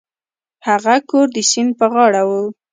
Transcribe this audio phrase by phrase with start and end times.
[0.67, 2.31] هغه کور د سیند په غاړه و.